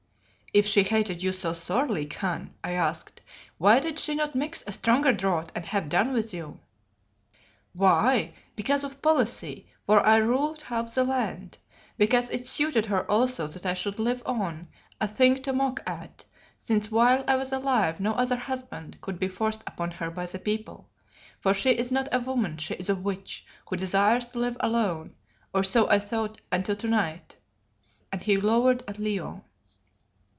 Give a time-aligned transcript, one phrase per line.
[0.53, 3.21] "If she hated you so sorely, Khan," I asked,
[3.57, 6.59] "why did she not mix a stronger draught and have done with you?"
[7.71, 8.33] "Why?
[8.57, 11.57] Because of policy, for I ruled half the land.
[11.97, 14.67] Because it suited her also that I should live on,
[14.99, 16.25] a thing to mock at,
[16.57, 20.37] since while I was alive no other husband could be forced upon her by the
[20.37, 20.89] people.
[21.39, 25.15] For she is not a woman, she is a witch, who desires to live alone,
[25.53, 27.37] or so I thought until to night"
[28.11, 29.45] and he glowered at Leo.